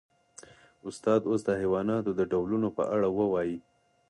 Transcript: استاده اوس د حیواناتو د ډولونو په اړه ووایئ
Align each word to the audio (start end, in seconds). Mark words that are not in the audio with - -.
استاده 0.87 1.25
اوس 1.29 1.41
د 1.45 1.49
حیواناتو 1.61 2.11
د 2.19 2.21
ډولونو 2.31 2.67
په 2.77 2.83
اړه 2.95 3.07
ووایئ 3.17 3.55